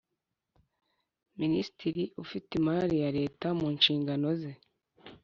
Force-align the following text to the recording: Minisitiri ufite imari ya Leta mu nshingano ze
Minisitiri 1.39 2.03
ufite 2.23 2.49
imari 2.59 2.95
ya 3.03 3.09
Leta 3.19 3.47
mu 3.59 3.67
nshingano 3.75 4.27
ze 4.39 4.51